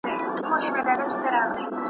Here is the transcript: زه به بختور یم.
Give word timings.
زه 0.63 0.69
به 0.73 0.81
بختور 0.99 1.33
یم. 1.59 1.71